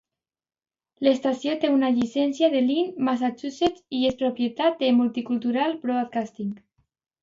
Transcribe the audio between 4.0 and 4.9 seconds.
i és propietat